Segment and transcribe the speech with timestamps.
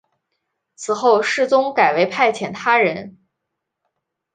[0.73, 3.19] 此后世宗改为派遣他人。